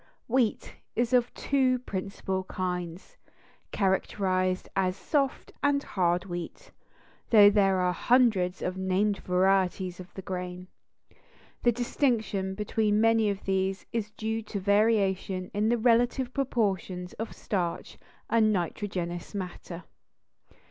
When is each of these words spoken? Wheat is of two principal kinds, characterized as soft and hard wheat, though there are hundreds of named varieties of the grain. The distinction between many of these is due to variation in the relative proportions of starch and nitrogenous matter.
Wheat 0.25 0.77
is 0.95 1.13
of 1.13 1.31
two 1.35 1.77
principal 1.77 2.43
kinds, 2.45 3.17
characterized 3.71 4.67
as 4.75 4.95
soft 4.95 5.51
and 5.61 5.83
hard 5.83 6.25
wheat, 6.25 6.71
though 7.29 7.51
there 7.51 7.75
are 7.79 7.93
hundreds 7.93 8.63
of 8.63 8.77
named 8.79 9.19
varieties 9.19 9.99
of 9.99 10.11
the 10.15 10.23
grain. 10.23 10.69
The 11.61 11.71
distinction 11.71 12.55
between 12.55 12.99
many 12.99 13.29
of 13.29 13.43
these 13.43 13.85
is 13.93 14.09
due 14.09 14.41
to 14.41 14.59
variation 14.59 15.51
in 15.53 15.69
the 15.69 15.77
relative 15.77 16.33
proportions 16.33 17.13
of 17.19 17.35
starch 17.35 17.99
and 18.27 18.51
nitrogenous 18.51 19.35
matter. 19.35 19.83